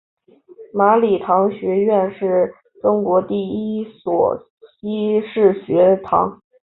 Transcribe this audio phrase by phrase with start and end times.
[0.73, 1.25] 马礼逊
[1.59, 4.41] 学堂是中国第一所
[4.79, 6.41] 西式学堂。